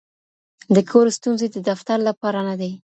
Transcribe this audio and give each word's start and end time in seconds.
د 0.75 0.77
کور 0.89 1.07
ستونزې 1.17 1.47
د 1.51 1.57
دفتر 1.69 1.97
لپاره 2.07 2.39
نه 2.47 2.55
دي. 2.59 2.71